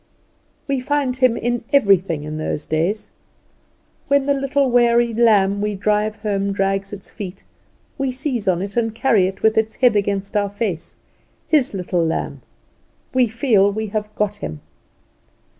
[0.67, 3.11] We find Him in everything in those days.
[4.07, 7.43] When the little weary lamb we drive home drags its feet,
[7.99, 10.97] we seize on it, and carry it with its head against our face.
[11.47, 12.41] His little lamb!
[13.13, 14.61] We feel we have got Him.